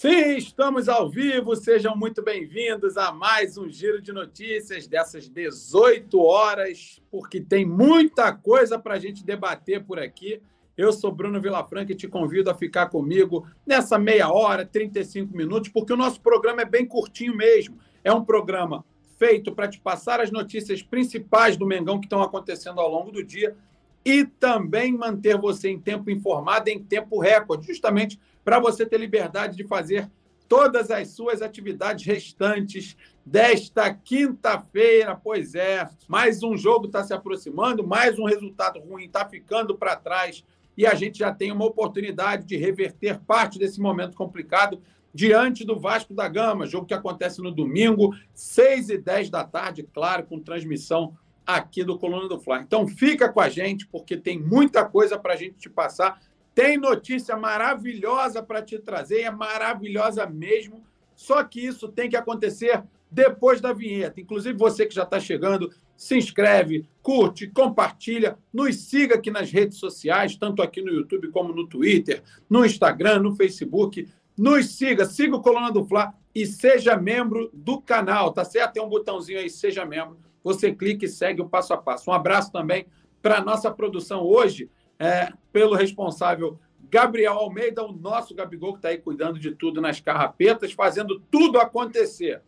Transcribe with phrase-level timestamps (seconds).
[0.00, 1.56] Sim, estamos ao vivo.
[1.56, 8.32] Sejam muito bem-vindos a mais um giro de notícias dessas 18 horas, porque tem muita
[8.32, 10.40] coisa para a gente debater por aqui.
[10.76, 15.68] Eu sou Bruno Vilafranca e te convido a ficar comigo nessa meia hora, 35 minutos,
[15.68, 17.76] porque o nosso programa é bem curtinho mesmo.
[18.04, 18.84] É um programa
[19.18, 23.24] feito para te passar as notícias principais do Mengão que estão acontecendo ao longo do
[23.24, 23.56] dia
[24.04, 29.56] e também manter você em tempo informado, em tempo recorde, justamente para você ter liberdade
[29.56, 30.10] de fazer
[30.48, 35.14] todas as suas atividades restantes desta quinta-feira.
[35.14, 39.94] Pois é, mais um jogo está se aproximando, mais um resultado ruim está ficando para
[39.94, 40.42] trás
[40.76, 44.80] e a gente já tem uma oportunidade de reverter parte desse momento complicado
[45.12, 49.82] diante do Vasco da Gama, jogo que acontece no domingo, 6 e 10 da tarde,
[49.92, 51.16] claro, com transmissão
[51.48, 52.60] aqui do Coluna do Fla.
[52.60, 56.20] Então fica com a gente, porque tem muita coisa para a gente te passar.
[56.54, 60.84] Tem notícia maravilhosa para te trazer, é maravilhosa mesmo.
[61.16, 64.20] Só que isso tem que acontecer depois da vinheta.
[64.20, 69.78] Inclusive, você que já está chegando, se inscreve, curte, compartilha, nos siga aqui nas redes
[69.78, 74.06] sociais, tanto aqui no YouTube como no Twitter, no Instagram, no Facebook.
[74.36, 78.74] Nos siga, siga o Coluna do Fla e seja membro do canal, tá certo?
[78.74, 80.27] Tem um botãozinho aí, seja membro.
[80.42, 82.10] Você clica e segue o passo a passo.
[82.10, 82.86] Um abraço também
[83.20, 86.58] para a nossa produção hoje, é, pelo responsável
[86.90, 91.58] Gabriel Almeida, o nosso Gabigol, que está aí cuidando de tudo nas carrapetas, fazendo tudo
[91.58, 92.42] acontecer.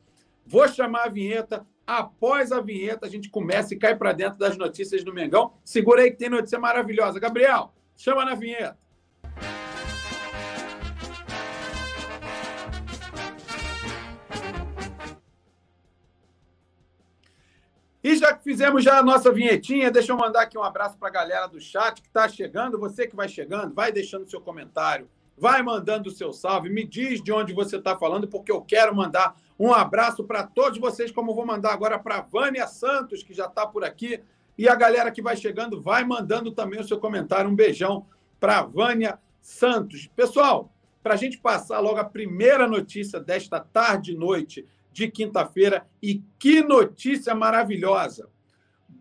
[0.47, 1.67] Vou chamar a vinheta.
[1.87, 5.55] Após a vinheta, a gente começa e cai para dentro das notícias do Mengão.
[5.65, 7.19] Segura aí que tem notícia maravilhosa.
[7.19, 8.79] Gabriel, chama na vinheta.
[18.03, 21.09] E já que fizemos já a nossa vinhetinha, deixa eu mandar aqui um abraço para
[21.09, 22.79] a galera do chat que está chegando.
[22.79, 27.23] Você que vai chegando, vai deixando seu comentário, vai mandando o seu salve, me diz
[27.23, 31.35] de onde você está falando, porque eu quero mandar um abraço para todos vocês, como
[31.35, 34.19] vou mandar agora para Vânia Santos, que já está por aqui.
[34.57, 37.51] E a galera que vai chegando, vai mandando também o seu comentário.
[37.51, 38.07] Um beijão
[38.39, 40.07] para Vânia Santos.
[40.17, 45.87] Pessoal, para a gente passar logo a primeira notícia desta tarde e noite de quinta-feira.
[46.03, 48.29] E que notícia maravilhosa!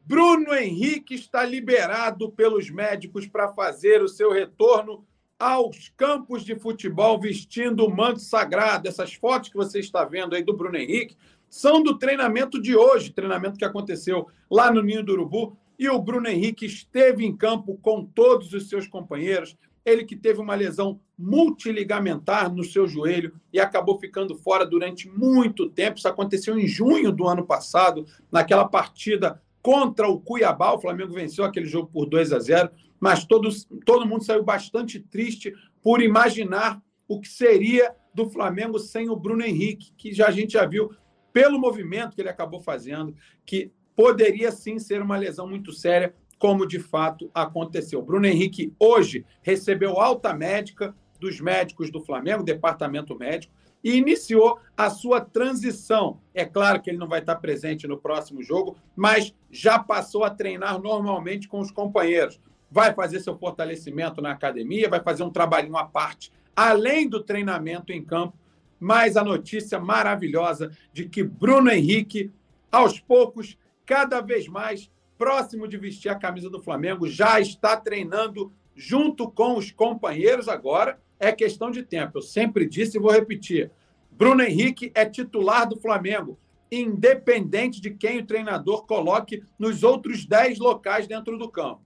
[0.05, 5.05] Bruno Henrique está liberado pelos médicos para fazer o seu retorno
[5.38, 8.88] aos campos de futebol vestindo o manto sagrado.
[8.88, 11.16] Essas fotos que você está vendo aí do Bruno Henrique
[11.47, 15.56] são do treinamento de hoje, treinamento que aconteceu lá no Ninho do Urubu.
[15.77, 20.40] E o Bruno Henrique esteve em campo com todos os seus companheiros, ele que teve
[20.40, 25.97] uma lesão multiligamentar no seu joelho e acabou ficando fora durante muito tempo.
[25.97, 30.73] Isso aconteceu em junho do ano passado, naquela partida contra o Cuiabá.
[30.73, 32.69] O Flamengo venceu aquele jogo por 2 a 0,
[33.00, 39.09] mas todos, todo mundo saiu bastante triste por imaginar o que seria do Flamengo sem
[39.09, 40.91] o Bruno Henrique, que já a gente já viu
[41.31, 46.66] pelo movimento que ele acabou fazendo, que poderia sim ser uma lesão muito séria como
[46.66, 48.01] de fato aconteceu.
[48.01, 54.89] Bruno Henrique hoje recebeu alta médica dos médicos do Flamengo, departamento médico, e iniciou a
[54.89, 56.19] sua transição.
[56.33, 60.29] É claro que ele não vai estar presente no próximo jogo, mas já passou a
[60.29, 62.39] treinar normalmente com os companheiros.
[62.71, 67.91] Vai fazer seu fortalecimento na academia, vai fazer um trabalhinho à parte, além do treinamento
[67.91, 68.38] em campo.
[68.79, 72.31] Mas a notícia maravilhosa de que Bruno Henrique,
[72.71, 74.89] aos poucos, cada vez mais
[75.19, 80.97] próximo de vestir a camisa do Flamengo, já está treinando junto com os companheiros agora.
[81.19, 82.18] É questão de tempo.
[82.18, 83.69] Eu sempre disse e vou repetir.
[84.09, 86.40] Bruno Henrique é titular do Flamengo,
[86.72, 91.81] independente de quem o treinador coloque nos outros 10 locais dentro do campo.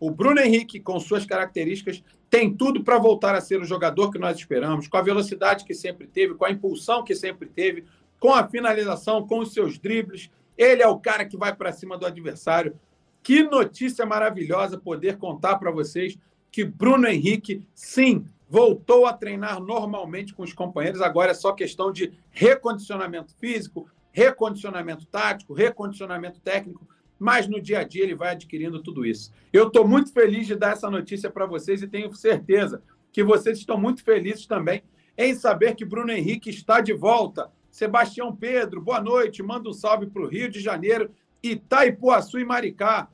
[0.00, 4.18] O Bruno Henrique, com suas características, tem tudo para voltar a ser o jogador que
[4.18, 7.84] nós esperamos, com a velocidade que sempre teve, com a impulsão que sempre teve,
[8.18, 11.98] com a finalização, com os seus dribles, ele é o cara que vai para cima
[11.98, 12.78] do adversário.
[13.22, 16.18] Que notícia maravilhosa poder contar para vocês
[16.50, 21.00] que Bruno Henrique, sim, voltou a treinar normalmente com os companheiros.
[21.00, 26.86] Agora é só questão de recondicionamento físico, recondicionamento tático, recondicionamento técnico,
[27.18, 29.32] mas no dia a dia ele vai adquirindo tudo isso.
[29.52, 33.58] Eu estou muito feliz de dar essa notícia para vocês e tenho certeza que vocês
[33.58, 34.82] estão muito felizes também
[35.16, 39.42] em saber que Bruno Henrique está de volta Sebastião Pedro, boa noite.
[39.42, 41.10] Manda um salve para o Rio de Janeiro,
[41.42, 43.08] Itaipuaçu e Maricá.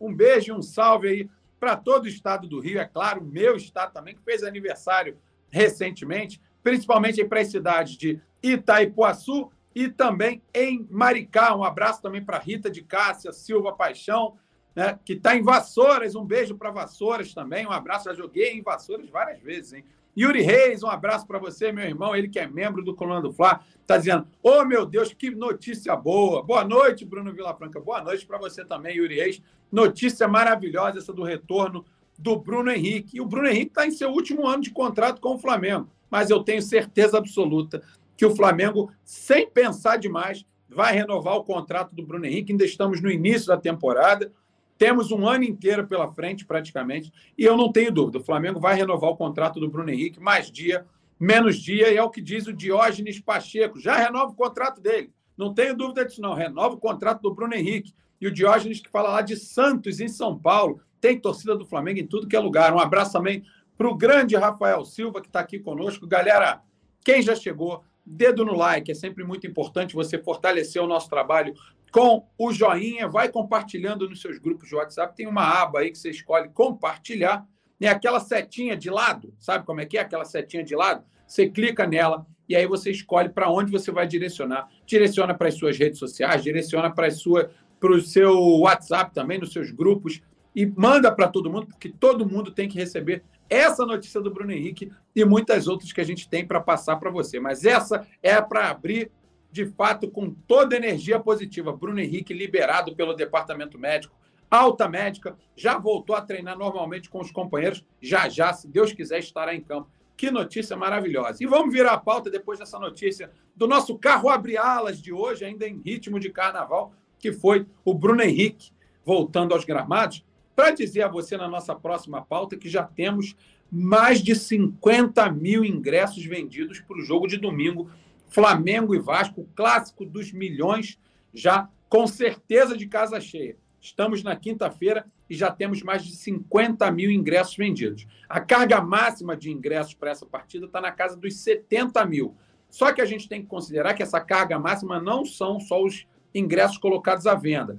[0.00, 3.56] Um beijo e um salve aí para todo o estado do Rio, é claro, meu
[3.56, 5.18] estado também, que fez aniversário
[5.50, 11.56] recentemente, principalmente para as cidades de Itaipuaçu e também em Maricá.
[11.56, 14.38] Um abraço também para Rita de Cássia Silva Paixão,
[14.72, 16.14] né, que está em Vassouras.
[16.14, 17.66] Um beijo para Vassouras também.
[17.66, 18.04] Um abraço.
[18.04, 19.84] Já joguei em Vassouras várias vezes, hein?
[20.16, 23.32] Yuri Reis, um abraço para você, meu irmão, ele que é membro do Coluna do
[23.32, 26.42] Fla, está dizendo: Ô oh, meu Deus, que notícia boa!
[26.42, 27.78] Boa noite, Bruno Vilafranca.
[27.78, 29.42] Boa noite para você também, Yuri Reis.
[29.70, 31.84] Notícia maravilhosa essa do retorno
[32.18, 33.18] do Bruno Henrique.
[33.18, 36.30] E o Bruno Henrique está em seu último ano de contrato com o Flamengo, mas
[36.30, 37.82] eu tenho certeza absoluta
[38.16, 42.52] que o Flamengo, sem pensar demais, vai renovar o contrato do Bruno Henrique.
[42.52, 44.32] Ainda estamos no início da temporada.
[44.78, 48.18] Temos um ano inteiro pela frente, praticamente, e eu não tenho dúvida.
[48.18, 50.86] O Flamengo vai renovar o contrato do Bruno Henrique, mais dia,
[51.18, 53.80] menos dia, e é o que diz o Diógenes Pacheco.
[53.80, 55.10] Já renova o contrato dele.
[55.36, 56.34] Não tenho dúvida disso, não.
[56.34, 57.94] Renova o contrato do Bruno Henrique.
[58.20, 62.00] E o Diógenes, que fala lá de Santos, em São Paulo, tem torcida do Flamengo
[62.00, 62.72] em tudo que é lugar.
[62.72, 63.44] Um abraço também
[63.76, 66.06] para o grande Rafael Silva, que está aqui conosco.
[66.06, 66.62] Galera,
[67.04, 71.54] quem já chegou, dedo no like, é sempre muito importante você fortalecer o nosso trabalho
[71.90, 75.16] com o joinha, vai compartilhando nos seus grupos de WhatsApp.
[75.16, 77.46] Tem uma aba aí que você escolhe compartilhar.
[77.80, 81.04] É aquela setinha de lado, sabe como é que é aquela setinha de lado?
[81.26, 84.68] Você clica nela e aí você escolhe para onde você vai direcionar.
[84.86, 89.52] Direciona para as suas redes sociais, direciona para sua para o seu WhatsApp também, nos
[89.52, 90.22] seus grupos
[90.56, 94.52] e manda para todo mundo, porque todo mundo tem que receber essa notícia do Bruno
[94.52, 97.38] Henrique e muitas outras que a gente tem para passar para você.
[97.38, 99.12] Mas essa é para abrir
[99.56, 101.72] de fato, com toda energia positiva.
[101.72, 104.14] Bruno Henrique liberado pelo departamento médico,
[104.50, 107.82] alta médica, já voltou a treinar normalmente com os companheiros.
[108.00, 109.90] Já, já, se Deus quiser, estará em campo.
[110.14, 111.42] Que notícia maravilhosa.
[111.42, 115.44] E vamos virar a pauta depois dessa notícia do nosso carro abre alas de hoje,
[115.44, 118.70] ainda em ritmo de carnaval, que foi o Bruno Henrique
[119.04, 120.24] voltando aos gramados,
[120.56, 123.36] para dizer a você na nossa próxima pauta que já temos
[123.70, 127.90] mais de 50 mil ingressos vendidos para o jogo de domingo
[128.28, 130.98] Flamengo e Vasco, clássico dos milhões,
[131.32, 133.56] já com certeza de casa cheia.
[133.80, 138.06] Estamos na quinta-feira e já temos mais de 50 mil ingressos vendidos.
[138.28, 142.34] A carga máxima de ingressos para essa partida está na casa dos 70 mil.
[142.68, 146.06] Só que a gente tem que considerar que essa carga máxima não são só os
[146.34, 147.78] ingressos colocados à venda.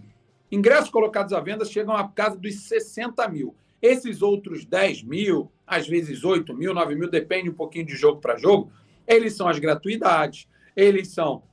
[0.52, 3.56] Ingressos colocados à venda chegam à casa dos 60 mil.
[3.82, 8.20] Esses outros 10 mil, às vezes 8 mil, 9 mil, depende um pouquinho de jogo
[8.22, 8.72] para jogo,
[9.06, 11.44] eles são as gratuidades, eles são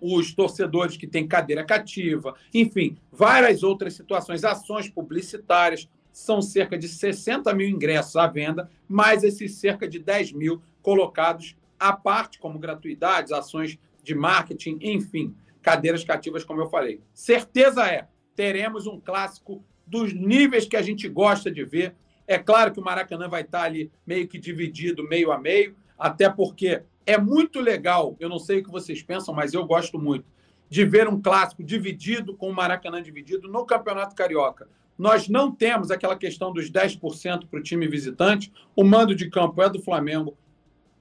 [0.00, 5.88] os torcedores que têm cadeira cativa, enfim, várias outras situações, ações publicitárias.
[6.12, 11.56] São cerca de 60 mil ingressos à venda, mais esses cerca de 10 mil colocados
[11.78, 17.00] à parte, como gratuidades, ações de marketing, enfim, cadeiras cativas, como eu falei.
[17.12, 18.06] Certeza é,
[18.36, 21.94] teremos um clássico dos níveis que a gente gosta de ver.
[22.28, 26.28] É claro que o Maracanã vai estar ali meio que dividido, meio a meio, até
[26.28, 30.26] porque é muito legal, eu não sei o que vocês pensam, mas eu gosto muito,
[30.68, 34.68] de ver um clássico dividido, com o Maracanã dividido, no Campeonato Carioca.
[34.98, 39.62] Nós não temos aquela questão dos 10% para o time visitante, o mando de campo
[39.62, 40.36] é do Flamengo,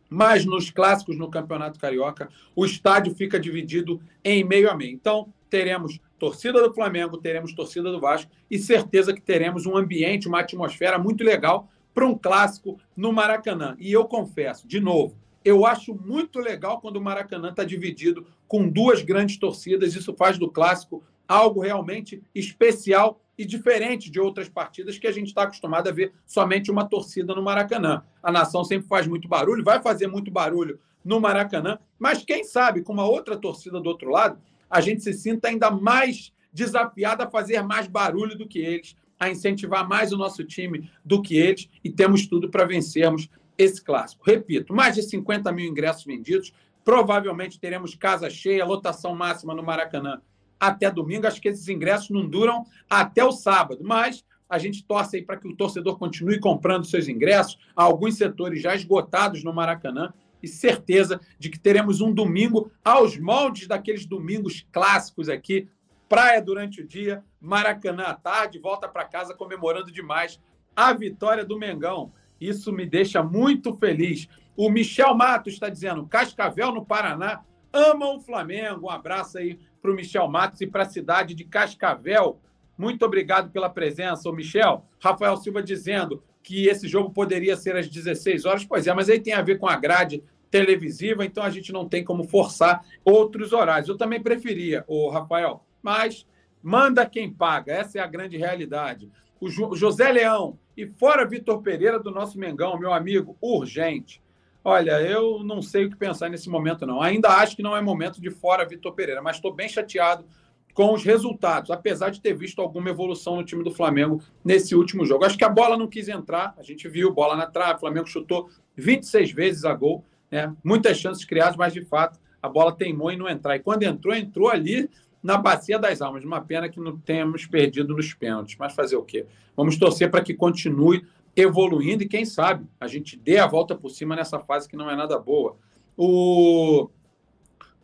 [0.08, 4.94] mas nos clássicos no Campeonato Carioca, o estádio fica dividido em meio a meio.
[4.94, 10.28] Então, teremos torcida do Flamengo, teremos torcida do Vasco e certeza que teremos um ambiente,
[10.28, 13.76] uma atmosfera muito legal para um clássico no Maracanã.
[13.80, 18.68] E eu confesso, de novo, eu acho muito legal quando o Maracanã está dividido com
[18.68, 19.96] duas grandes torcidas.
[19.96, 25.28] Isso faz do clássico algo realmente especial e diferente de outras partidas que a gente
[25.28, 28.04] está acostumado a ver somente uma torcida no Maracanã.
[28.24, 32.82] A nação sempre faz muito barulho, vai fazer muito barulho no Maracanã, mas quem sabe
[32.82, 37.30] com uma outra torcida do outro lado, a gente se sinta ainda mais desafiado a
[37.30, 41.70] fazer mais barulho do que eles, a incentivar mais o nosso time do que eles
[41.84, 44.24] e temos tudo para vencermos esse clássico.
[44.26, 46.54] Repito, mais de 50 mil ingressos vendidos,
[46.84, 50.22] provavelmente teremos casa cheia, lotação máxima no Maracanã
[50.60, 51.28] até domingo.
[51.28, 55.38] Acho que esses ingressos não duram até o sábado, mas a gente torce aí para
[55.38, 57.58] que o torcedor continue comprando seus ingressos.
[57.76, 60.14] Há alguns setores já esgotados no Maracanã
[60.46, 65.68] e certeza de que teremos um domingo aos moldes daqueles domingos clássicos aqui
[66.08, 70.40] praia durante o dia, Maracanã à tarde, volta para casa comemorando demais
[70.76, 72.12] a vitória do Mengão.
[72.40, 74.28] Isso me deixa muito feliz.
[74.56, 78.88] O Michel Matos está dizendo: Cascavel, no Paraná, ama o Flamengo.
[78.88, 82.40] Um abraço aí para o Michel Matos e para a cidade de Cascavel.
[82.78, 84.86] Muito obrigado pela presença, Michel.
[85.00, 88.66] Rafael Silva dizendo que esse jogo poderia ser às 16 horas.
[88.66, 90.24] Pois é, mas aí tem a ver com a grade
[90.56, 93.90] televisiva, então a gente não tem como forçar outros horários.
[93.90, 96.26] Eu também preferia, o Rafael, mas
[96.64, 97.74] manda quem paga.
[97.74, 99.12] Essa é a grande realidade.
[99.42, 104.24] O José Leão e fora Vitor Pereira do nosso Mengão, meu amigo, urgente.
[104.64, 107.02] Olha, eu não sei o que pensar nesse momento, não.
[107.02, 110.26] Ainda acho que não é momento de fora Vitor Pereira, mas estou bem chateado
[110.74, 115.06] com os resultados, apesar de ter visto alguma evolução no time do Flamengo nesse último
[115.06, 115.26] jogo.
[115.26, 118.08] Acho que a bola não quis entrar, a gente viu bola na trave, o Flamengo
[118.08, 120.56] chutou 26 vezes a gol, né?
[120.64, 123.56] muitas chances criadas, mas de fato a bola teimou em não entrar.
[123.56, 124.90] E quando entrou, entrou ali
[125.22, 126.24] na bacia das almas.
[126.24, 129.26] Uma pena que não tenhamos perdido nos pênaltis, mas fazer o quê?
[129.56, 131.06] Vamos torcer para que continue
[131.36, 134.90] evoluindo e quem sabe a gente dê a volta por cima nessa fase que não
[134.90, 135.58] é nada boa.
[135.98, 136.90] O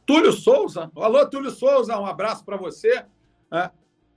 [0.05, 0.91] Túlio Souza.
[0.95, 3.03] Alô, Túlio Souza, um abraço para você.
[3.51, 3.71] É,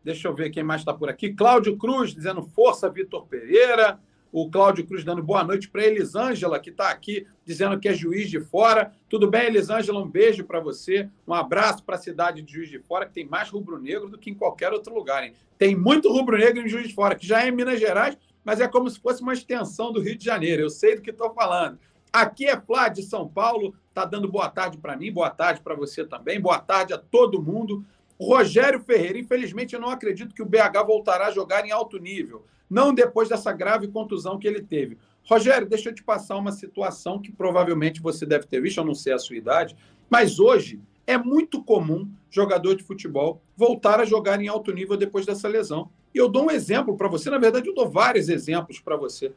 [0.05, 1.33] deixa eu ver quem mais está por aqui.
[1.33, 3.99] Cláudio Cruz dizendo força, Vitor Pereira.
[4.37, 8.29] O Cláudio Cruz dando boa noite para Elisângela, que está aqui dizendo que é juiz
[8.29, 8.93] de fora.
[9.09, 10.03] Tudo bem, Elisângela?
[10.03, 11.09] Um beijo para você.
[11.25, 14.31] Um abraço para a cidade de Juiz de Fora, que tem mais rubro-negro do que
[14.31, 15.23] em qualquer outro lugar.
[15.23, 15.35] Hein?
[15.57, 18.67] Tem muito rubro-negro em Juiz de Fora, que já é em Minas Gerais, mas é
[18.67, 20.63] como se fosse uma extensão do Rio de Janeiro.
[20.63, 21.79] Eu sei do que estou falando.
[22.13, 25.77] Aqui é Flá de São Paulo, tá dando boa tarde para mim, boa tarde para
[25.77, 27.85] você também, boa tarde a todo mundo.
[28.21, 32.45] Rogério Ferreira, infelizmente eu não acredito que o BH voltará a jogar em alto nível,
[32.69, 34.99] não depois dessa grave contusão que ele teve.
[35.25, 38.95] Rogério, deixa eu te passar uma situação que provavelmente você deve ter visto, eu não
[38.95, 39.77] sei a sua idade,
[40.11, 45.27] mas hoje é muito comum jogador de futebol voltar a jogar em alto nível depois
[45.27, 45.91] dessa lesão.
[46.15, 49.33] E eu dou um exemplo para você, na verdade, eu dou vários exemplos para você.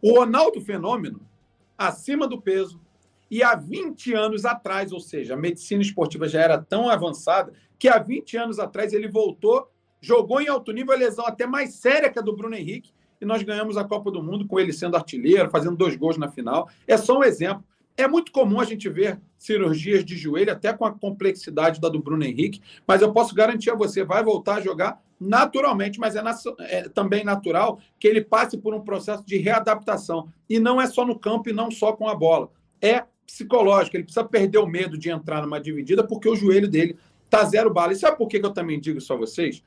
[0.00, 1.20] O Ronaldo Fenômeno,
[1.76, 2.80] acima do peso.
[3.30, 7.88] E há 20 anos atrás, ou seja, a medicina esportiva já era tão avançada que
[7.88, 12.10] há 20 anos atrás ele voltou, jogou em alto nível a lesão até mais séria
[12.10, 14.96] que a do Bruno Henrique, e nós ganhamos a Copa do Mundo com ele sendo
[14.96, 16.68] artilheiro, fazendo dois gols na final.
[16.86, 17.64] É só um exemplo.
[17.96, 21.98] É muito comum a gente ver cirurgias de joelho, até com a complexidade da do
[21.98, 26.22] Bruno Henrique, mas eu posso garantir a você, vai voltar a jogar naturalmente, mas é,
[26.60, 30.28] é, também natural que ele passe por um processo de readaptação.
[30.48, 32.50] E não é só no campo e não só com a bola.
[32.80, 33.96] É psicológico.
[33.96, 36.96] Ele precisa perder o medo de entrar numa dividida porque o joelho dele
[37.28, 37.92] tá zero bala.
[37.92, 39.62] E sabe por que eu também digo isso a vocês?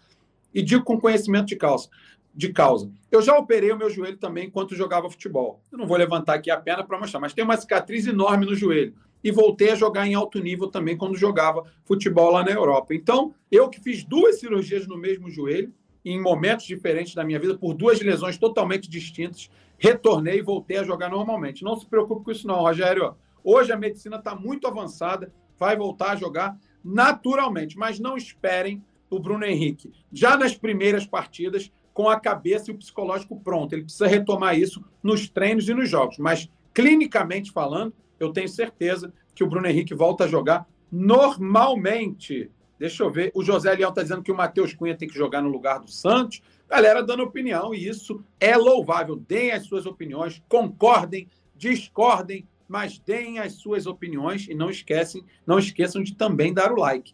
[0.53, 1.89] E digo com conhecimento de causa.
[2.34, 2.91] De causa.
[3.12, 5.62] Eu já operei o meu joelho também enquanto jogava futebol.
[5.72, 8.55] Eu não vou levantar aqui a perna para mostrar, mas tem uma cicatriz enorme no
[8.55, 8.93] joelho
[9.24, 12.93] e voltei a jogar em alto nível também quando jogava futebol lá na Europa.
[12.93, 17.58] Então, eu que fiz duas cirurgias no mesmo joelho, em momentos diferentes da minha vida,
[17.58, 21.63] por duas lesões totalmente distintas, retornei e voltei a jogar normalmente.
[21.63, 23.15] Não se preocupe com isso, não, Rogério.
[23.43, 29.20] Hoje a medicina está muito avançada, vai voltar a jogar naturalmente, mas não esperem o
[29.20, 33.74] Bruno Henrique já nas primeiras partidas com a cabeça e o psicológico pronto.
[33.74, 39.13] Ele precisa retomar isso nos treinos e nos jogos, mas clinicamente falando, eu tenho certeza
[39.36, 42.50] que o Bruno Henrique volta a jogar normalmente.
[42.80, 43.32] Deixa eu ver.
[43.36, 45.91] O José Leão está dizendo que o Matheus Cunha tem que jogar no lugar do
[45.91, 46.41] Santos.
[46.68, 49.15] Galera dando opinião, e isso é louvável.
[49.15, 55.60] Deem as suas opiniões, concordem, discordem, mas deem as suas opiniões e não esquecem, não
[55.60, 57.13] esqueçam de também dar o like.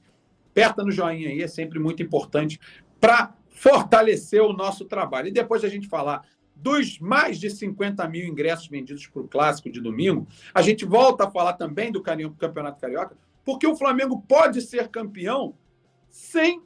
[0.57, 2.59] Aperta no joinha aí, é sempre muito importante
[2.99, 5.27] para fortalecer o nosso trabalho.
[5.27, 9.69] E depois da gente falar dos mais de 50 mil ingressos vendidos para o clássico
[9.69, 14.63] de domingo, a gente volta a falar também do Campeonato Carioca, porque o Flamengo pode
[14.63, 15.53] ser campeão
[16.09, 16.63] sem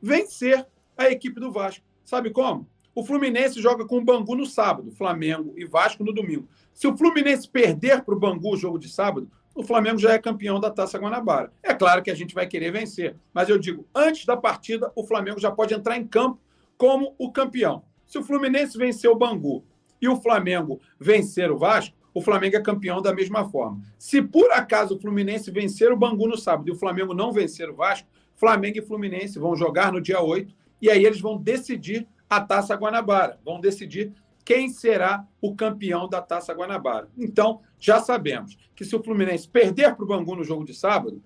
[0.00, 0.66] vencer
[0.96, 1.84] a equipe do Vasco.
[2.06, 2.66] Sabe como?
[2.94, 6.48] O Fluminense joga com o Bangu no sábado, Flamengo e Vasco no domingo.
[6.72, 10.18] Se o Fluminense perder para o Bangu o jogo de sábado, o Flamengo já é
[10.20, 11.52] campeão da Taça Guanabara.
[11.64, 15.02] É claro que a gente vai querer vencer, mas eu digo, antes da partida, o
[15.02, 16.40] Flamengo já pode entrar em campo
[16.76, 17.82] como o campeão.
[18.06, 19.64] Se o Fluminense vencer o Bangu
[20.00, 23.80] e o Flamengo vencer o Vasco, o Flamengo é campeão da mesma forma.
[23.98, 27.68] Se por acaso o Fluminense vencer o Bangu no sábado e o Flamengo não vencer
[27.68, 32.06] o Vasco, Flamengo e Fluminense vão jogar no dia 8 e aí eles vão decidir
[32.30, 34.12] a Taça Guanabara, vão decidir
[34.48, 37.10] quem será o campeão da Taça Guanabara.
[37.18, 41.22] Então, já sabemos que se o Fluminense perder para o Bangu no jogo de sábado,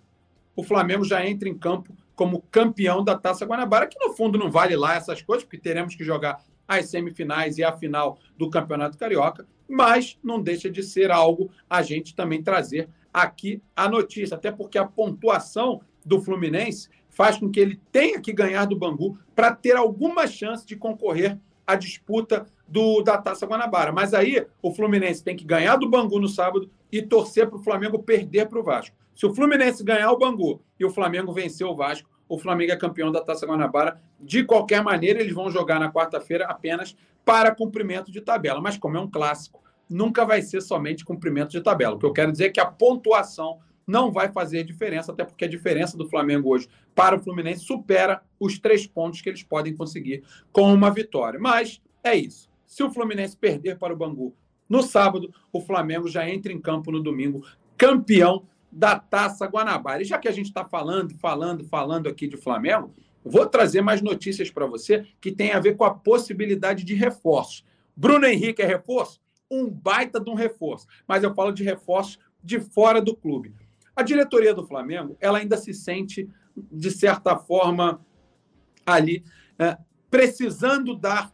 [0.57, 4.51] o Flamengo já entra em campo como campeão da Taça Guanabara, que no fundo não
[4.51, 8.99] vale lá essas coisas, porque teremos que jogar as semifinais e a final do Campeonato
[8.99, 14.51] Carioca, mas não deixa de ser algo a gente também trazer aqui a notícia, até
[14.51, 19.55] porque a pontuação do Fluminense faz com que ele tenha que ganhar do Bangu para
[19.55, 21.39] ter alguma chance de concorrer
[21.73, 23.93] à disputa do, da Taça Guanabara.
[23.93, 27.63] Mas aí o Fluminense tem que ganhar do Bangu no sábado e torcer para o
[27.63, 28.97] Flamengo perder para o Vasco.
[29.15, 32.77] Se o Fluminense ganhar o Bangu e o Flamengo vencer o Vasco, o Flamengo é
[32.77, 34.01] campeão da Taça Guanabara.
[34.19, 38.61] De qualquer maneira, eles vão jogar na quarta-feira apenas para cumprimento de tabela.
[38.61, 41.95] Mas como é um clássico, nunca vai ser somente cumprimento de tabela.
[41.95, 45.45] O que eu quero dizer é que a pontuação não vai fazer diferença, até porque
[45.45, 49.75] a diferença do Flamengo hoje para o Fluminense supera os três pontos que eles podem
[49.75, 50.23] conseguir
[50.53, 51.39] com uma vitória.
[51.41, 52.51] Mas é isso.
[52.67, 54.35] Se o Fluminense perder para o Bangu
[54.69, 57.45] no sábado, o Flamengo já entra em campo no domingo,
[57.77, 60.03] campeão da Taça Guanabara.
[60.03, 62.95] E já que a gente está falando, falando, falando aqui de Flamengo,
[63.25, 67.65] Vou trazer mais notícias para você que tem a ver com a possibilidade de reforço.
[67.97, 69.21] Bruno Henrique é reforço?
[69.51, 70.87] Um baita de um reforço.
[71.07, 73.55] Mas eu falo de reforço de fora do clube.
[73.95, 78.05] A diretoria do Flamengo, ela ainda se sente, de certa forma,
[78.85, 79.25] ali,
[79.59, 79.77] é,
[80.11, 81.33] precisando dar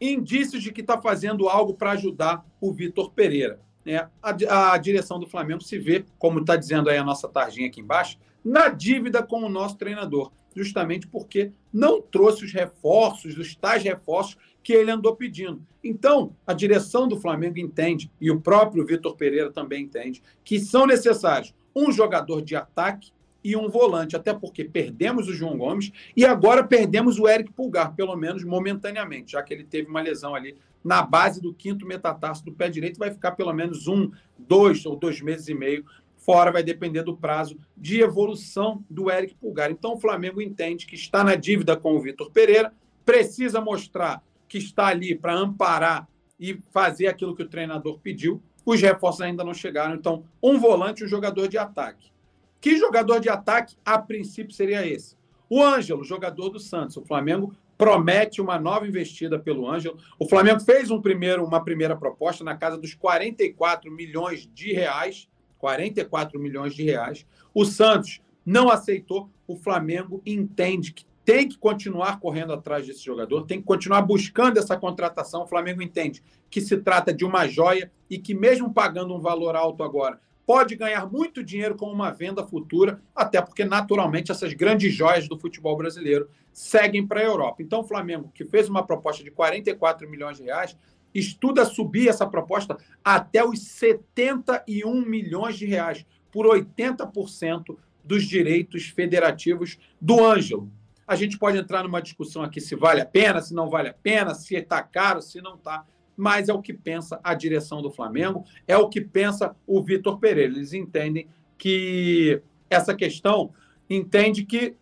[0.00, 3.60] indícios de que está fazendo algo para ajudar o Vitor Pereira.
[3.84, 7.68] É, a, a, direção do Flamengo se vê, como está dizendo aí a nossa tarjinha
[7.68, 13.54] aqui embaixo, na dívida com o nosso treinador, justamente porque não trouxe os reforços, os
[13.54, 15.64] tais reforços que ele andou pedindo.
[15.84, 20.86] Então, a direção do Flamengo entende, e o próprio Vitor Pereira também entende, que são
[20.86, 23.12] necessários um jogador de ataque
[23.46, 27.94] e um volante, até porque perdemos o João Gomes e agora perdemos o Eric Pulgar,
[27.94, 32.44] pelo menos momentaneamente, já que ele teve uma lesão ali na base do quinto metatarso
[32.44, 35.84] do pé direito, vai ficar pelo menos um, dois ou dois meses e meio
[36.16, 39.70] fora, vai depender do prazo de evolução do Eric Pulgar.
[39.70, 42.74] Então o Flamengo entende que está na dívida com o Vitor Pereira,
[43.04, 48.42] precisa mostrar que está ali para amparar e fazer aquilo que o treinador pediu.
[48.64, 52.15] Os reforços ainda não chegaram, então um volante e um jogador de ataque.
[52.60, 55.16] Que jogador de ataque, a princípio, seria esse?
[55.48, 56.96] O Ângelo, jogador do Santos.
[56.96, 59.98] O Flamengo promete uma nova investida pelo Ângelo.
[60.18, 65.28] O Flamengo fez um primeiro, uma primeira proposta na casa dos 44 milhões de reais.
[65.58, 67.26] 44 milhões de reais.
[67.54, 69.30] O Santos não aceitou.
[69.46, 74.58] O Flamengo entende que tem que continuar correndo atrás desse jogador, tem que continuar buscando
[74.58, 75.42] essa contratação.
[75.42, 79.56] O Flamengo entende que se trata de uma joia e que, mesmo pagando um valor
[79.56, 84.94] alto agora, pode ganhar muito dinheiro com uma venda futura, até porque, naturalmente, essas grandes
[84.94, 87.62] joias do futebol brasileiro seguem para a Europa.
[87.62, 90.76] Então, o Flamengo, que fez uma proposta de 44 milhões de reais,
[91.12, 99.78] estuda subir essa proposta até os 71 milhões de reais, por 80% dos direitos federativos
[100.00, 100.70] do Ângelo.
[101.08, 103.94] A gente pode entrar numa discussão aqui se vale a pena, se não vale a
[103.94, 105.84] pena, se está caro, se não está.
[106.16, 110.18] Mas é o que pensa a direção do Flamengo, é o que pensa o Vitor
[110.18, 110.54] Pereira.
[110.54, 113.52] Eles entendem que essa questão
[113.88, 114.74] entende que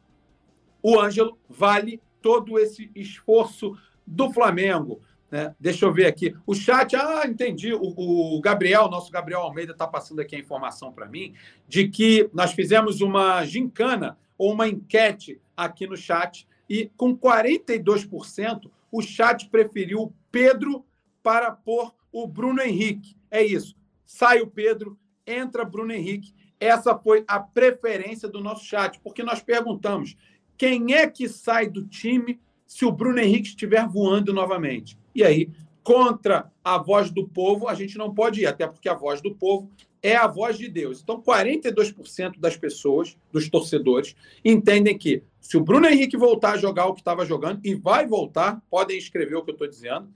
[0.82, 5.00] o Ângelo vale todo esse esforço do Flamengo.
[5.30, 5.54] Né?
[5.58, 6.34] Deixa eu ver aqui.
[6.46, 7.74] O chat, ah, entendi.
[7.74, 11.34] O, o Gabriel, nosso Gabriel Almeida, está passando aqui a informação para mim
[11.68, 18.70] de que nós fizemos uma gincana ou uma enquete aqui no chat e com 42%
[18.90, 20.84] o chat preferiu Pedro
[21.24, 23.16] para pôr o Bruno Henrique.
[23.30, 23.74] É isso.
[24.04, 26.34] Sai o Pedro, entra Bruno Henrique.
[26.60, 30.16] Essa foi a preferência do nosso chat, porque nós perguntamos
[30.56, 34.98] quem é que sai do time se o Bruno Henrique estiver voando novamente.
[35.14, 35.50] E aí,
[35.82, 39.34] contra a voz do povo, a gente não pode ir, até porque a voz do
[39.34, 39.70] povo
[40.02, 41.00] é a voz de Deus.
[41.02, 46.86] Então, 42% das pessoas, dos torcedores, entendem que se o Bruno Henrique voltar a jogar
[46.86, 50.08] o que estava jogando, e vai voltar, podem escrever o que eu estou dizendo,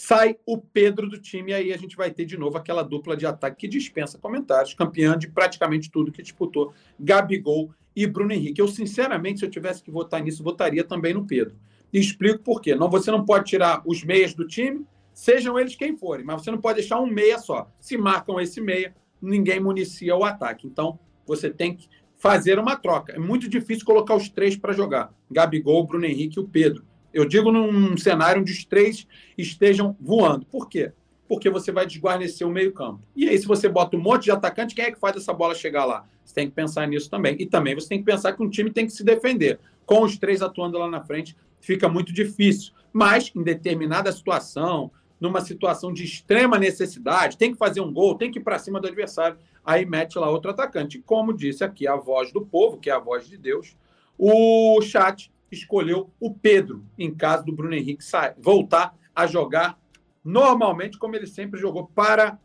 [0.00, 3.16] sai o Pedro do time, e aí a gente vai ter de novo aquela dupla
[3.16, 8.60] de ataque que dispensa comentários, campeã de praticamente tudo que disputou, Gabigol e Bruno Henrique.
[8.60, 11.56] Eu, sinceramente, se eu tivesse que votar nisso, votaria também no Pedro.
[11.92, 12.76] E explico por quê.
[12.76, 16.52] Não, você não pode tirar os meias do time, sejam eles quem forem, mas você
[16.52, 17.68] não pode deixar um meia só.
[17.80, 20.68] Se marcam esse meia, ninguém municia o ataque.
[20.68, 23.14] Então, você tem que fazer uma troca.
[23.14, 26.86] É muito difícil colocar os três para jogar: Gabigol, Bruno Henrique e o Pedro.
[27.12, 30.44] Eu digo num cenário onde os três estejam voando.
[30.46, 30.92] Por quê?
[31.28, 33.00] Porque você vai desguarnecer o meio-campo.
[33.14, 35.54] E aí, se você bota um monte de atacante, quem é que faz essa bola
[35.54, 36.06] chegar lá?
[36.24, 37.36] Você tem que pensar nisso também.
[37.38, 39.58] E também você tem que pensar que um time tem que se defender.
[39.84, 42.72] Com os três atuando lá na frente, fica muito difícil.
[42.92, 44.90] Mas, em determinada situação,
[45.20, 48.80] numa situação de extrema necessidade, tem que fazer um gol, tem que ir para cima
[48.80, 50.98] do adversário, aí mete lá outro atacante.
[51.00, 53.76] Como disse aqui a voz do povo, que é a voz de Deus,
[54.16, 59.78] o chat escolheu o Pedro, em caso do Bruno Henrique sair, voltar a jogar
[60.24, 62.38] normalmente, como ele sempre jogou, para,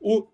[0.00, 0.26] o,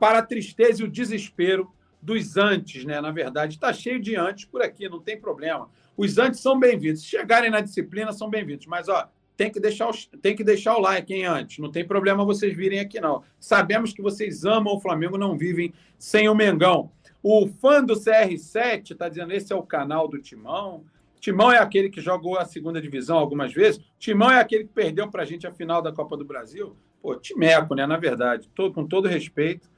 [0.00, 1.70] para a tristeza e o desespero
[2.02, 3.00] dos antes, né?
[3.00, 5.70] Na verdade, está cheio de antes por aqui, não tem problema.
[5.96, 7.02] Os antes são bem-vindos.
[7.02, 8.66] Se chegarem na disciplina, são bem-vindos.
[8.66, 11.58] Mas, ó, tem que deixar, os, tem que deixar o like, hein, antes.
[11.58, 13.22] Não tem problema vocês virem aqui, não.
[13.40, 16.90] Sabemos que vocês amam o Flamengo, não vivem sem o Mengão.
[17.22, 20.84] O fã do CR7 está dizendo: esse é o canal do Timão.
[21.24, 23.80] Timão é aquele que jogou a segunda divisão algumas vezes.
[23.98, 26.76] Timão é aquele que perdeu para a gente a final da Copa do Brasil.
[27.00, 27.86] Pô, Timeco, né?
[27.86, 29.70] Na verdade, com todo respeito.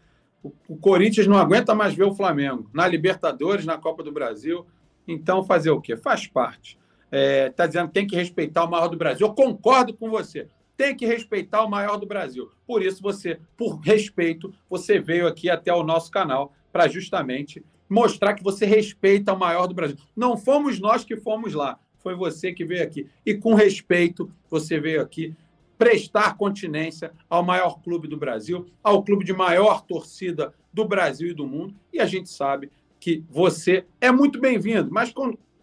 [0.43, 4.67] O, o Corinthians não aguenta mais ver o Flamengo na Libertadores, na Copa do Brasil.
[5.07, 5.97] Então, fazer o quê?
[5.97, 6.77] Faz parte
[7.13, 9.27] é, tá dizendo que tem que respeitar o maior do Brasil.
[9.27, 10.49] Eu concordo com você.
[10.77, 12.51] Tem que respeitar o maior do Brasil.
[12.67, 18.35] Por isso, você, por respeito, você veio aqui até o nosso canal para justamente mostrar
[18.35, 19.97] que você respeita o maior do Brasil.
[20.15, 23.09] Não fomos nós que fomos lá, foi você que veio aqui.
[23.25, 25.35] E com respeito, você veio aqui
[25.79, 31.35] prestar continência ao maior clube do Brasil, ao clube de maior torcida do Brasil e
[31.35, 31.75] do mundo.
[31.93, 35.13] E a gente sabe que você é muito bem-vindo, mas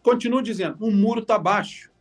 [0.02, 1.92] continuo dizendo, o muro está baixo.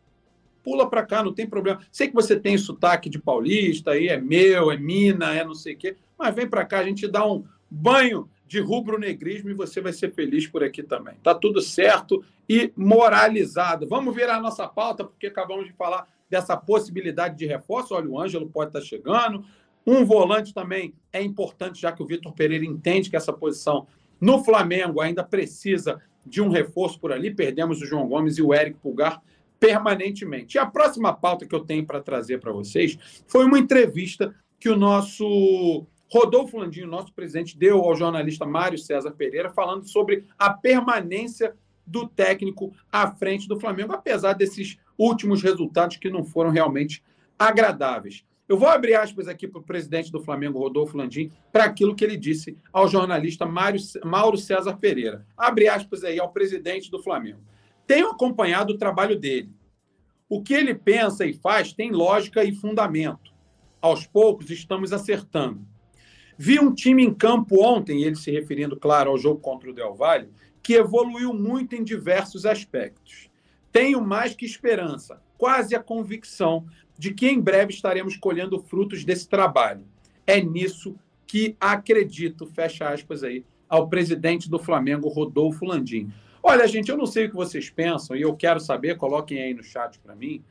[0.62, 1.80] Pula para cá, não tem problema.
[1.90, 5.74] Sei que você tem sotaque de paulista, aí é meu, é mina, é não sei
[5.74, 9.80] o quê, mas vem para cá, a gente dá um banho de rubro-negrismo e você
[9.80, 11.14] vai ser feliz por aqui também.
[11.22, 13.88] Tá tudo certo e moralizado.
[13.88, 17.94] Vamos virar a nossa pauta, porque acabamos de falar dessa possibilidade de reforço.
[17.94, 19.42] Olha, o Ângelo pode estar chegando.
[19.86, 23.86] Um volante também é importante, já que o Vitor Pereira entende que essa posição
[24.20, 27.34] no Flamengo ainda precisa de um reforço por ali.
[27.34, 29.22] Perdemos o João Gomes e o Eric Pulgar
[29.58, 30.58] permanentemente.
[30.58, 34.68] E a próxima pauta que eu tenho para trazer para vocês foi uma entrevista que
[34.68, 40.52] o nosso Rodolfo Landinho, nosso presidente, deu ao jornalista Mário César Pereira, falando sobre a
[40.52, 47.02] permanência do técnico à frente do Flamengo, apesar desses últimos resultados que não foram realmente
[47.38, 48.26] agradáveis.
[48.46, 52.04] Eu vou abrir aspas aqui para o presidente do Flamengo, Rodolfo Landim, para aquilo que
[52.04, 55.26] ele disse ao jornalista Mário, Mauro César Pereira.
[55.34, 57.40] Abre aspas aí ao presidente do Flamengo.
[57.86, 59.50] Tenho acompanhado o trabalho dele.
[60.28, 63.32] O que ele pensa e faz tem lógica e fundamento.
[63.80, 65.71] Aos poucos estamos acertando.
[66.44, 69.94] Vi um time em campo ontem, ele se referindo, claro, ao jogo contra o Del
[69.94, 70.28] Valle,
[70.60, 73.30] que evoluiu muito em diversos aspectos.
[73.70, 76.66] Tenho mais que esperança, quase a convicção
[76.98, 79.86] de que em breve estaremos colhendo frutos desse trabalho.
[80.26, 80.96] É nisso
[81.28, 86.10] que acredito, fecha aspas aí, ao presidente do Flamengo, Rodolfo Landim.
[86.42, 89.54] Olha, gente, eu não sei o que vocês pensam e eu quero saber, coloquem aí
[89.54, 90.42] no chat para mim.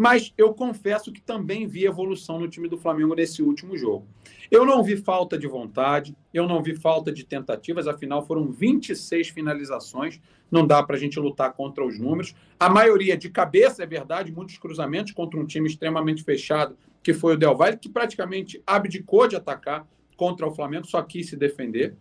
[0.00, 4.08] Mas eu confesso que também vi evolução no time do Flamengo nesse último jogo.
[4.50, 9.28] Eu não vi falta de vontade, eu não vi falta de tentativas, afinal foram 26
[9.28, 10.18] finalizações,
[10.50, 12.34] não dá para a gente lutar contra os números.
[12.58, 17.34] A maioria de cabeça, é verdade, muitos cruzamentos contra um time extremamente fechado, que foi
[17.34, 19.86] o Del Valle, que praticamente abdicou de atacar
[20.16, 21.94] contra o Flamengo, só quis se defender.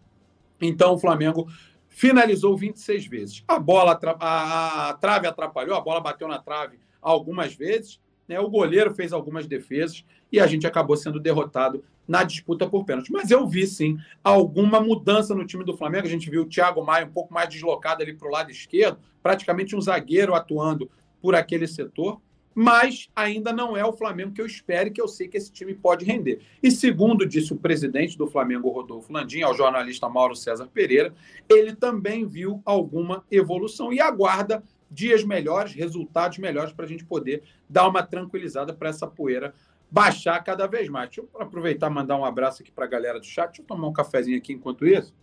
[0.62, 1.50] Então o Flamengo
[1.90, 3.44] finalizou 26 vezes.
[3.46, 8.00] A bola, a, a trave atrapalhou, a bola bateu na trave algumas vezes.
[8.28, 8.40] Né?
[8.40, 13.12] O goleiro fez algumas defesas e a gente acabou sendo derrotado na disputa por pênalti.
[13.12, 16.08] Mas eu vi, sim, alguma mudança no time do Flamengo.
[16.08, 19.00] A gente viu o Thiago Maia um pouco mais deslocado ali para o lado esquerdo,
[19.22, 20.90] praticamente um zagueiro atuando
[21.22, 22.20] por aquele setor.
[22.56, 25.74] Mas ainda não é o Flamengo que eu espero que eu sei que esse time
[25.74, 26.42] pode render.
[26.62, 31.14] E segundo disse o presidente do Flamengo, Rodolfo Landim, ao jornalista Mauro César Pereira,
[31.48, 37.44] ele também viu alguma evolução e aguarda dias melhores, resultados melhores para a gente poder
[37.70, 39.54] dar uma tranquilizada para essa poeira
[39.92, 41.10] baixar cada vez mais.
[41.10, 43.48] Deixa eu aproveitar e mandar um abraço aqui para a galera do chat.
[43.48, 45.14] Deixa eu tomar um cafezinho aqui enquanto isso.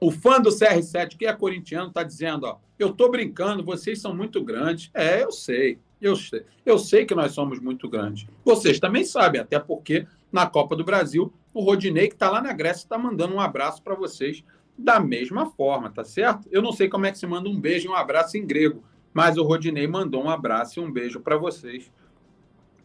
[0.00, 4.14] O fã do CR7, que é corintiano, está dizendo: ó, eu estou brincando, vocês são
[4.14, 4.90] muito grandes.
[4.92, 6.44] É, eu sei, eu sei.
[6.66, 8.26] Eu sei que nós somos muito grandes.
[8.44, 12.52] Vocês também sabem, até porque na Copa do Brasil, o Rodinei, que está lá na
[12.52, 14.42] Grécia, está mandando um abraço para vocês
[14.76, 16.48] da mesma forma, tá certo?
[16.50, 18.82] Eu não sei como é que se manda um beijo e um abraço em grego,
[19.12, 21.90] mas o Rodinei mandou um abraço e um beijo para vocês.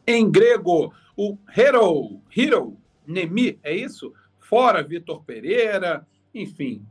[0.06, 4.14] Em grego, o hero, hero, Nemi, é isso?
[4.40, 6.86] Fora Vitor Pereira, enfim.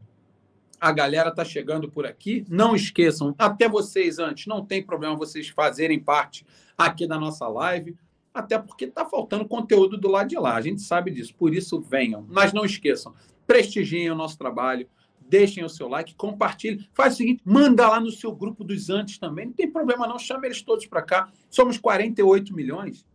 [0.81, 2.45] A galera tá chegando por aqui.
[2.49, 6.45] Não esqueçam, até vocês antes, não tem problema vocês fazerem parte
[6.77, 7.97] aqui da nossa live,
[8.37, 10.57] até porque tá faltando conteúdo do lado de lá.
[10.57, 12.27] A gente sabe disso, por isso venham.
[12.29, 13.15] Mas não esqueçam,
[13.47, 14.87] prestigiem o nosso trabalho,
[15.21, 16.87] deixem o seu like, compartilhem.
[16.93, 19.47] Faz o seguinte, manda lá no seu grupo dos antes também.
[19.47, 21.31] Não tem problema não, chama eles todos para cá.
[21.49, 23.07] Somos 48 milhões,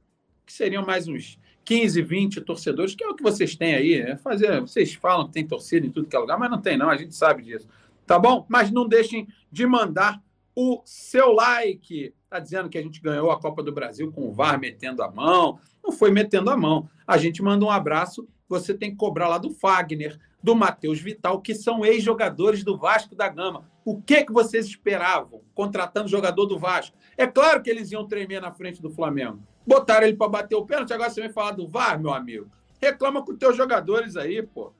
[0.45, 3.93] que seriam mais uns 15, 20 torcedores, que é o que vocês têm aí.
[3.93, 6.77] É fazer, vocês falam que tem torcida em tudo que é lugar, mas não tem
[6.77, 7.67] não, a gente sabe disso.
[8.07, 8.45] Tá bom?
[8.49, 10.21] Mas não deixem de mandar
[10.61, 12.13] o seu like.
[12.29, 15.11] Tá dizendo que a gente ganhou a Copa do Brasil com o VAR metendo a
[15.11, 15.59] mão.
[15.83, 16.89] Não foi metendo a mão.
[17.05, 21.39] A gente manda um abraço você tem que cobrar lá do Fagner, do Matheus Vital,
[21.39, 23.65] que são ex-jogadores do Vasco da Gama.
[23.85, 26.97] O que, que vocês esperavam contratando jogador do Vasco?
[27.15, 29.39] É claro que eles iam tremer na frente do Flamengo.
[29.65, 32.51] Botaram ele para bater o pênalti, agora você vem falar do VAR, meu amigo.
[32.81, 34.73] Reclama com os teus jogadores aí, pô.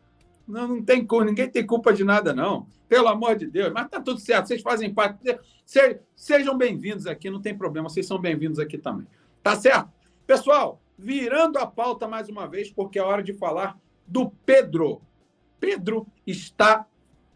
[0.52, 2.68] Não, não tem ninguém tem culpa de nada, não.
[2.90, 3.72] Pelo amor de Deus.
[3.74, 5.18] Mas tá tudo certo, vocês fazem parte.
[6.14, 9.08] sejam bem-vindos aqui, não tem problema, vocês são bem-vindos aqui também.
[9.42, 9.90] Tá certo?
[10.28, 15.02] Pessoal, virando a pauta mais uma vez, porque é hora de falar do Pedro.
[15.58, 16.86] Pedro está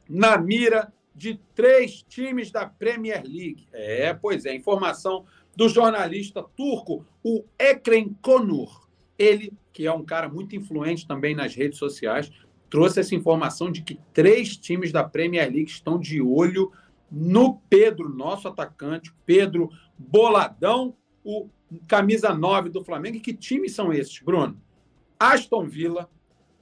[0.10, 3.65] na mira de três times da Premier League.
[3.71, 5.25] É, pois é, informação
[5.56, 8.86] do jornalista turco, o Ekrem Konur.
[9.17, 12.30] Ele, que é um cara muito influente também nas redes sociais,
[12.75, 16.73] trouxe essa informação de que três times da Premier League estão de olho
[17.09, 21.47] no Pedro, nosso atacante, Pedro Boladão, o
[21.88, 23.15] camisa 9 do Flamengo.
[23.15, 24.59] E que times são esses, Bruno?
[25.17, 26.09] Aston Villa,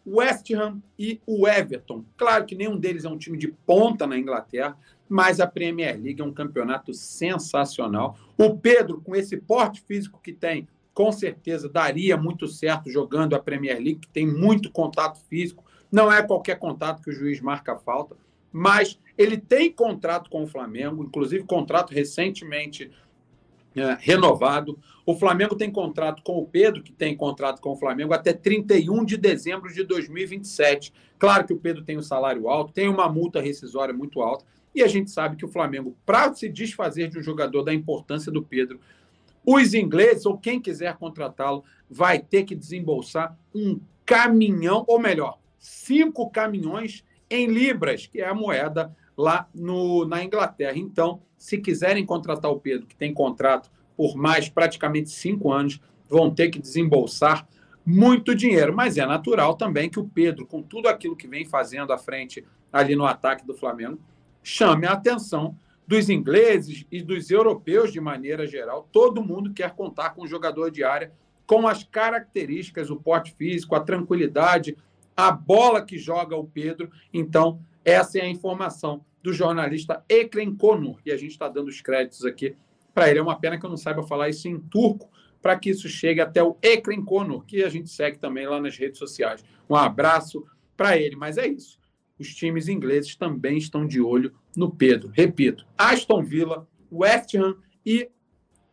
[0.05, 2.05] West Ham e o Everton.
[2.15, 4.77] Claro que nenhum deles é um time de ponta na Inglaterra,
[5.09, 8.19] mas a Premier League é um campeonato sensacional.
[8.37, 13.39] O Pedro, com esse porte físico que tem, com certeza daria muito certo jogando a
[13.39, 15.65] Premier League, que tem muito contato físico.
[15.93, 18.17] Não é qualquer contato que o juiz marca falta,
[18.51, 22.89] mas ele tem contrato com o Flamengo, inclusive contrato recentemente
[23.75, 24.79] é, renovado.
[25.05, 29.05] O Flamengo tem contrato com o Pedro, que tem contrato com o Flamengo até 31
[29.05, 30.91] de dezembro de 2027.
[31.19, 34.81] Claro que o Pedro tem um salário alto, tem uma multa rescisória muito alta, e
[34.81, 38.41] a gente sabe que o Flamengo, para se desfazer de um jogador da importância do
[38.41, 38.79] Pedro,
[39.45, 46.29] os ingleses, ou quem quiser contratá-lo, vai ter que desembolsar um caminhão, ou melhor, cinco
[46.29, 50.77] caminhões em libras, que é a moeda lá no, na Inglaterra.
[50.77, 56.29] Então, se quiserem contratar o Pedro, que tem contrato por mais praticamente cinco anos, vão
[56.29, 57.47] ter que desembolsar
[57.85, 58.75] muito dinheiro.
[58.75, 62.45] Mas é natural também que o Pedro, com tudo aquilo que vem fazendo à frente
[62.71, 63.99] ali no ataque do Flamengo,
[64.43, 68.89] chame a atenção dos ingleses e dos europeus de maneira geral.
[68.91, 71.13] Todo mundo quer contar com um jogador de área
[71.45, 74.75] com as características, o porte físico, a tranquilidade,
[75.15, 76.91] a bola que joga o Pedro.
[77.13, 81.81] Então, essa é a informação do jornalista Ekrem Konur, e a gente está dando os
[81.81, 82.55] créditos aqui
[82.93, 83.19] para ele.
[83.19, 85.09] É uma pena que eu não saiba falar isso em turco,
[85.41, 88.77] para que isso chegue até o Ekrem Konur, que a gente segue também lá nas
[88.77, 89.43] redes sociais.
[89.69, 90.45] Um abraço
[90.75, 91.79] para ele, mas é isso.
[92.17, 95.11] Os times ingleses também estão de olho no Pedro.
[95.13, 98.09] Repito, Aston Villa, West Ham e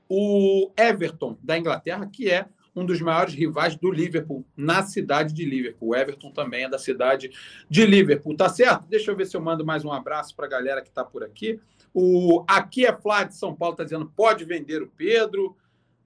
[0.08, 2.46] o Everton da Inglaterra, que é
[2.80, 5.90] um dos maiores rivais do Liverpool na cidade de Liverpool.
[5.90, 7.30] O Everton também é da cidade
[7.68, 8.88] de Liverpool, tá certo?
[8.88, 11.22] Deixa eu ver se eu mando mais um abraço para a galera que está por
[11.22, 11.60] aqui.
[11.92, 15.56] O Aqui é Flá de São Paulo está dizendo: pode vender o Pedro.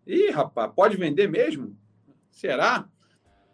[0.06, 1.76] Ih, rapaz, pode vender mesmo?
[2.30, 2.86] Será?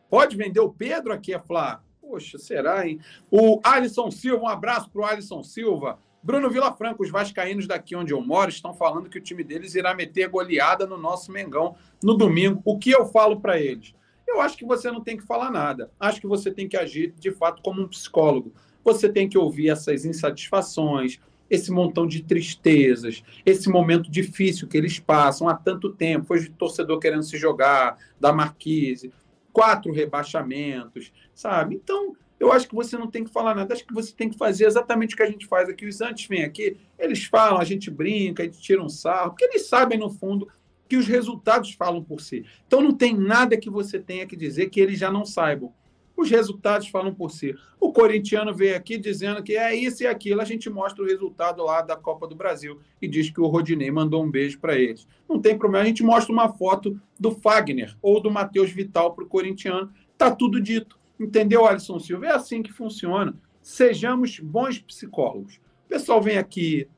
[0.08, 1.82] Pode vender o Pedro aqui é Flá?
[2.00, 2.98] Poxa, será, hein?
[3.30, 5.98] O Alisson Silva, um abraço para o Alisson Silva.
[6.22, 9.94] Bruno Vilafranco, os vascaínos daqui onde eu moro estão falando que o time deles irá
[9.94, 12.60] meter goleada no nosso Mengão no domingo.
[12.64, 13.94] O que eu falo para eles?
[14.28, 15.90] Eu acho que você não tem que falar nada.
[15.98, 18.52] Acho que você tem que agir de fato como um psicólogo.
[18.84, 25.00] Você tem que ouvir essas insatisfações, esse montão de tristezas, esse momento difícil que eles
[25.00, 26.26] passam há tanto tempo.
[26.26, 29.12] Foi o torcedor querendo se jogar, da Marquise,
[29.52, 31.74] quatro rebaixamentos, sabe?
[31.74, 34.38] Então, eu acho que você não tem que falar nada, acho que você tem que
[34.38, 35.86] fazer exatamente o que a gente faz aqui.
[35.86, 39.44] Os antes vêm aqui, eles falam, a gente brinca, a gente tira um sarro, porque
[39.44, 40.48] eles sabem, no fundo,
[40.88, 42.44] que os resultados falam por si.
[42.66, 45.72] Então não tem nada que você tenha que dizer que eles já não saibam.
[46.16, 47.54] Os resultados falam por si.
[47.78, 50.42] O corintiano veio aqui dizendo que é isso e aquilo.
[50.42, 53.90] A gente mostra o resultado lá da Copa do Brasil e diz que o Rodinei
[53.90, 55.08] mandou um beijo para eles.
[55.26, 55.84] Não tem problema.
[55.84, 59.90] A gente mostra uma foto do Fagner ou do Matheus Vital para o corintiano.
[60.18, 60.99] Tá tudo dito.
[61.20, 62.26] Entendeu, Alisson Silva?
[62.26, 63.34] É assim que funciona.
[63.60, 65.56] Sejamos bons psicólogos.
[65.84, 66.88] O pessoal vem aqui,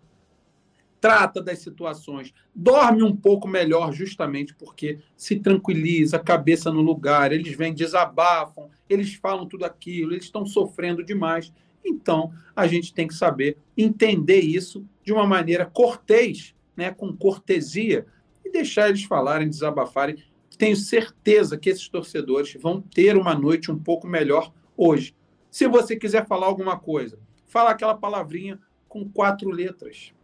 [1.01, 7.57] trata das situações, dorme um pouco melhor, justamente porque se tranquiliza, cabeça no lugar, eles
[7.57, 11.53] vêm, desabafam, eles falam tudo aquilo, eles estão sofrendo demais.
[11.85, 18.07] Então, a gente tem que saber entender isso de uma maneira cortês, né, com cortesia,
[18.45, 20.23] e deixar eles falarem, desabafarem
[20.62, 25.12] tenho certeza que esses torcedores vão ter uma noite um pouco melhor hoje.
[25.51, 30.14] Se você quiser falar alguma coisa, fala aquela palavrinha com quatro letras.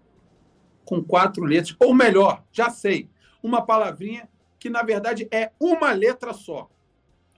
[0.84, 1.74] Com quatro letras.
[1.80, 3.10] Ou melhor, já sei,
[3.42, 4.28] uma palavrinha
[4.60, 6.70] que na verdade é uma letra só.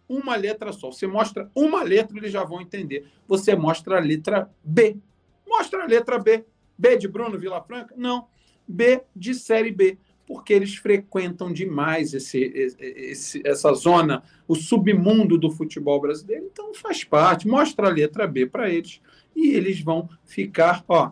[0.07, 0.93] Uma letra só.
[0.93, 3.07] Você mostra uma letra, eles já vão entender.
[3.27, 4.99] Você mostra a letra B.
[5.49, 6.45] Mostra a letra B.
[6.77, 7.95] B de Bruno Vilafranca?
[7.97, 8.29] Não.
[8.69, 9.97] B de série B
[10.31, 16.49] porque eles frequentam demais esse, esse, essa zona, o submundo do futebol brasileiro.
[16.53, 19.01] Então faz parte, mostra a letra B para eles
[19.35, 21.11] e eles vão ficar, ó.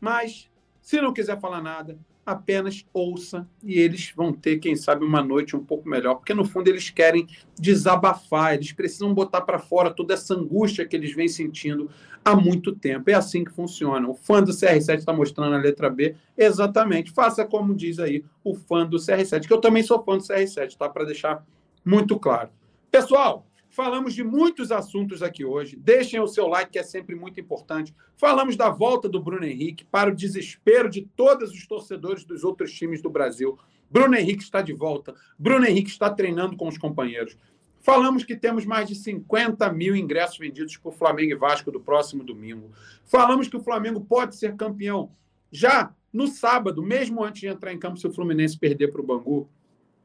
[0.00, 0.50] Mas
[0.82, 5.54] se não quiser falar nada, apenas ouça e eles vão ter, quem sabe, uma noite
[5.54, 10.14] um pouco melhor, porque no fundo eles querem desabafar, eles precisam botar para fora toda
[10.14, 11.88] essa angústia que eles vêm sentindo
[12.24, 13.10] há muito tempo.
[13.10, 14.08] É assim que funciona.
[14.08, 17.10] O fã do CR7 está mostrando a letra B, exatamente.
[17.10, 20.76] Faça como diz aí o fã do CR7, que eu também sou fã do CR7,
[20.76, 20.88] tá?
[20.88, 21.44] Para deixar
[21.84, 22.50] muito claro.
[22.90, 25.76] Pessoal, Falamos de muitos assuntos aqui hoje.
[25.76, 27.94] Deixem o seu like, que é sempre muito importante.
[28.16, 32.72] Falamos da volta do Bruno Henrique, para o desespero de todos os torcedores dos outros
[32.72, 33.56] times do Brasil.
[33.88, 35.14] Bruno Henrique está de volta.
[35.38, 37.36] Bruno Henrique está treinando com os companheiros.
[37.80, 42.22] Falamos que temos mais de 50 mil ingressos vendidos por Flamengo e Vasco do próximo
[42.22, 42.70] domingo.
[43.04, 45.10] Falamos que o Flamengo pode ser campeão
[45.50, 49.04] já no sábado, mesmo antes de entrar em campo, se o Fluminense perder para o
[49.04, 49.48] Bangu.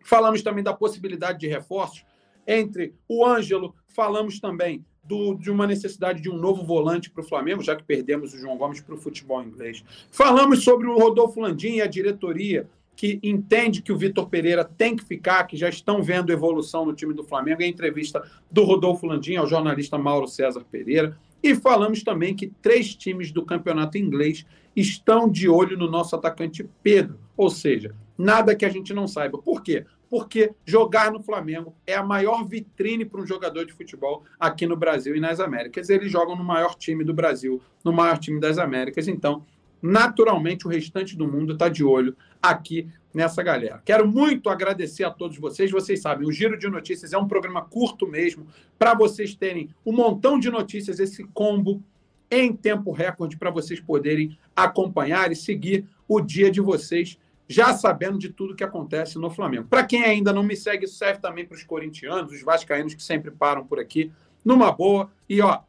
[0.03, 2.05] Falamos também da possibilidade de reforços
[2.47, 3.75] entre o Ângelo.
[3.87, 7.83] Falamos também do, de uma necessidade de um novo volante para o Flamengo, já que
[7.83, 9.83] perdemos o João Gomes para o futebol inglês.
[10.11, 14.95] Falamos sobre o Rodolfo Landim e a diretoria que entende que o Vitor Pereira tem
[14.95, 19.05] que ficar, que já estão vendo evolução no time do Flamengo, em entrevista do Rodolfo
[19.05, 21.17] Landim ao jornalista Mauro César Pereira.
[21.43, 26.67] E falamos também que três times do campeonato inglês estão de olho no nosso atacante
[26.81, 27.19] Pedro.
[27.37, 29.37] Ou seja, nada que a gente não saiba.
[29.37, 29.85] Por quê?
[30.09, 34.77] Porque jogar no Flamengo é a maior vitrine para um jogador de futebol aqui no
[34.77, 35.89] Brasil e nas Américas.
[35.89, 39.07] Eles jogam no maior time do Brasil, no maior time das Américas.
[39.07, 39.45] Então,
[39.85, 43.81] naturalmente o restante do mundo está de olho aqui nessa galera.
[43.85, 45.71] Quero muito agradecer a todos vocês.
[45.71, 49.93] Vocês sabem, o Giro de Notícias é um programa curto mesmo, para vocês terem um
[49.93, 51.81] montão de notícias, esse combo
[52.29, 57.17] em tempo recorde, para vocês poderem acompanhar e seguir o dia de vocês,
[57.47, 59.67] já sabendo de tudo que acontece no Flamengo.
[59.69, 63.29] Para quem ainda não me segue, serve também para os corintianos, os vascaínos que sempre
[63.29, 64.11] param por aqui,
[64.43, 65.11] numa boa.
[65.29, 65.61] E, ó,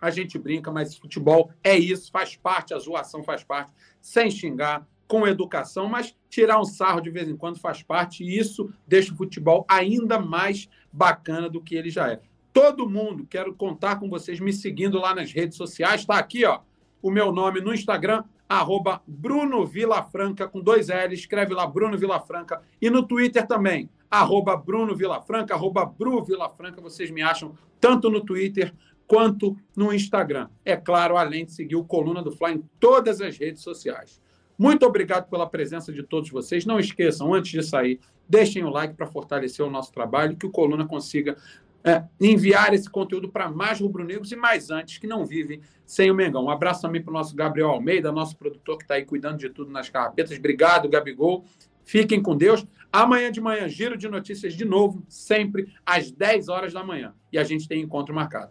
[0.00, 4.86] a gente brinca, mas futebol é isso, faz parte, a zoação faz parte, sem xingar,
[5.06, 9.12] com educação, mas tirar um sarro de vez em quando faz parte, e isso deixa
[9.12, 12.20] o futebol ainda mais bacana do que ele já é.
[12.52, 16.60] Todo mundo, quero contar com vocês me seguindo lá nas redes sociais, está aqui, ó,
[17.00, 22.62] o meu nome no Instagram, arroba Bruno Vilafranca, com dois L, escreve lá Bruno Vilafranca,
[22.80, 28.20] e no Twitter também, arroba Bruno Vilafranca, arroba Bru Vilafranca, vocês me acham tanto no
[28.20, 28.74] Twitter
[29.06, 30.48] quanto no Instagram.
[30.64, 34.20] É claro, além de seguir o Coluna do Fly em todas as redes sociais.
[34.58, 36.64] Muito obrigado pela presença de todos vocês.
[36.64, 40.50] Não esqueçam, antes de sair, deixem o like para fortalecer o nosso trabalho, que o
[40.50, 41.36] Coluna consiga
[41.84, 46.14] é, enviar esse conteúdo para mais rubro-negros e mais antes que não vivem sem o
[46.14, 46.44] Mengão.
[46.44, 49.50] Um abraço também para o nosso Gabriel Almeida, nosso produtor que está aí cuidando de
[49.50, 50.36] tudo nas carrapetas.
[50.36, 51.44] Obrigado, Gabigol.
[51.84, 52.66] Fiquem com Deus.
[52.92, 57.14] Amanhã de manhã, giro de notícias de novo, sempre às 10 horas da manhã.
[57.32, 58.50] E a gente tem encontro marcado.